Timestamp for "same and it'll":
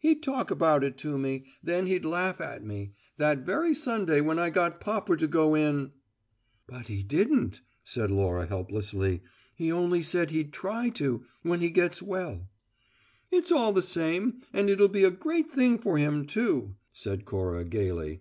13.80-14.88